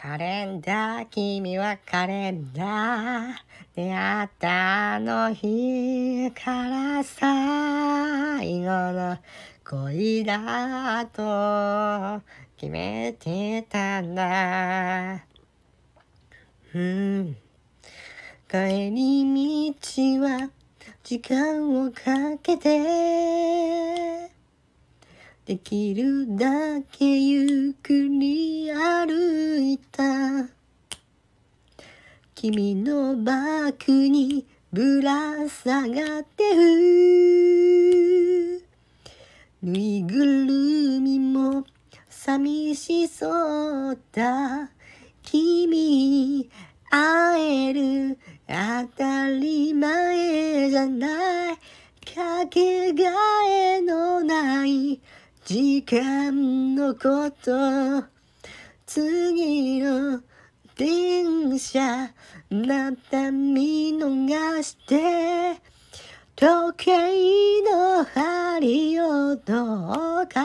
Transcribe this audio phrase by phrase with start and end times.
[0.00, 3.34] カレンダー、君はカレンダー。
[3.74, 9.18] 出会ったあの日から最後の
[9.64, 12.22] 恋だと
[12.56, 15.24] 決めてたんだ。
[16.74, 17.36] うん。
[18.48, 20.48] 帰り道は
[21.02, 24.30] 時間をかけて
[25.48, 28.97] できるだけゆっくり歩
[29.72, 30.02] いた。
[32.34, 36.58] 君のバッグにぶら下がってる
[39.62, 41.64] ぬいぐるみも
[42.08, 44.70] 寂しそうだ。
[45.22, 46.48] 君
[46.90, 51.56] 会える当たり前じゃない。
[52.14, 53.10] かけが
[53.46, 54.98] えのない
[55.44, 58.17] 時間のこと。
[58.88, 60.22] 次の
[60.74, 62.10] 電車
[62.48, 65.60] また見逃して
[66.34, 70.42] 時計の針をどうか。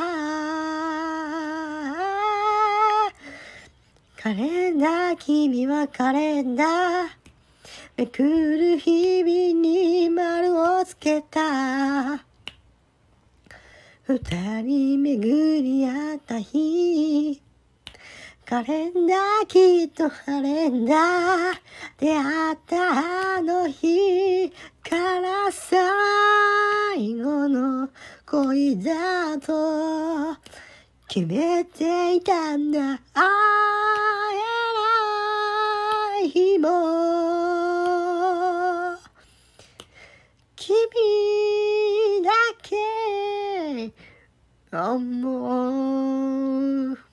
[4.21, 7.07] カレンダー君はカレンダー。
[7.95, 12.25] めくる日々に丸をつけた。
[14.03, 17.41] 二人巡り合った日。
[18.45, 21.53] カレンダーきっとカレンダー
[21.97, 24.49] 出会ったあの日
[24.83, 27.89] から最後の
[28.25, 30.35] 恋だと
[31.07, 32.79] 決めていたんだ。
[33.13, 33.23] 会
[34.33, 34.41] え
[36.19, 36.67] ない日も。
[40.55, 40.77] 君
[42.23, 42.75] だけ
[44.71, 45.51] 思
[46.91, 47.12] う。